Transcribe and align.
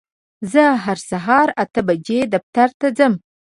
زه 0.51 0.63
هر 0.83 0.97
سهار 1.09 1.47
اته 1.63 1.81
بجې 1.87 2.19
دفتر 2.33 2.69
ته 2.79 2.87
ځم. 2.97 3.13